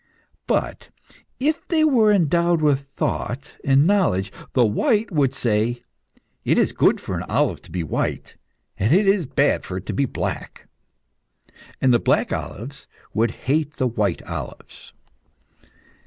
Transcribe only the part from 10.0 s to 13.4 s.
black; and the black olives would